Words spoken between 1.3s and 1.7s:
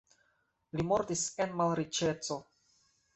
en